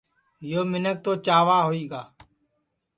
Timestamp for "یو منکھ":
0.49-0.99